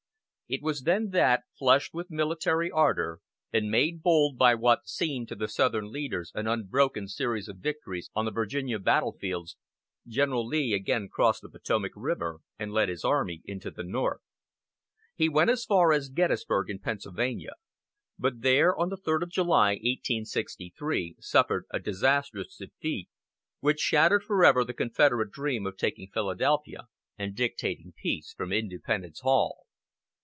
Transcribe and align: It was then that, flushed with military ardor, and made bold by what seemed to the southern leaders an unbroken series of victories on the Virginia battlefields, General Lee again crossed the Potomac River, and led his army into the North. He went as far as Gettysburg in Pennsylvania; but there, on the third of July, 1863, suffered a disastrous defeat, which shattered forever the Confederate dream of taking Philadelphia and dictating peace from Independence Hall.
It 0.53 0.61
was 0.61 0.81
then 0.81 1.11
that, 1.11 1.45
flushed 1.57 1.93
with 1.93 2.11
military 2.11 2.69
ardor, 2.69 3.21
and 3.53 3.71
made 3.71 4.03
bold 4.03 4.37
by 4.37 4.53
what 4.53 4.85
seemed 4.85 5.29
to 5.29 5.35
the 5.35 5.47
southern 5.47 5.93
leaders 5.93 6.29
an 6.35 6.45
unbroken 6.45 7.07
series 7.07 7.47
of 7.47 7.59
victories 7.59 8.11
on 8.13 8.25
the 8.25 8.31
Virginia 8.33 8.77
battlefields, 8.77 9.55
General 10.05 10.45
Lee 10.45 10.73
again 10.73 11.07
crossed 11.07 11.41
the 11.41 11.47
Potomac 11.49 11.93
River, 11.95 12.41
and 12.59 12.73
led 12.73 12.89
his 12.89 13.05
army 13.05 13.41
into 13.45 13.71
the 13.71 13.85
North. 13.85 14.19
He 15.15 15.29
went 15.29 15.49
as 15.49 15.63
far 15.63 15.93
as 15.93 16.09
Gettysburg 16.09 16.69
in 16.69 16.79
Pennsylvania; 16.79 17.53
but 18.19 18.41
there, 18.41 18.75
on 18.77 18.89
the 18.89 18.97
third 18.97 19.23
of 19.23 19.31
July, 19.31 19.75
1863, 19.75 21.15
suffered 21.21 21.65
a 21.71 21.79
disastrous 21.79 22.57
defeat, 22.57 23.07
which 23.61 23.79
shattered 23.79 24.25
forever 24.25 24.65
the 24.65 24.73
Confederate 24.73 25.31
dream 25.31 25.65
of 25.65 25.77
taking 25.77 26.09
Philadelphia 26.13 26.89
and 27.17 27.37
dictating 27.37 27.93
peace 27.95 28.33
from 28.33 28.51
Independence 28.51 29.21
Hall. 29.21 29.59